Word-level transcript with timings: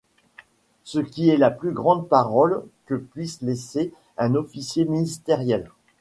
Ce 0.83 0.97
qui 0.97 1.29
est 1.29 1.37
la 1.37 1.51
plus 1.51 1.71
grande 1.71 2.07
parole 2.09 2.63
que 2.87 2.95
puisse 2.95 3.43
lâcher 3.43 3.93
un 4.17 4.33
officier 4.33 4.85
ministériel. 4.85 5.69